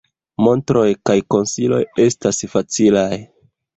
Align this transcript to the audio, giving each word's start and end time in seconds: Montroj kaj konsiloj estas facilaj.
Montroj 0.45 0.85
kaj 1.09 1.17
konsiloj 1.35 1.81
estas 2.07 2.41
facilaj. 2.55 3.11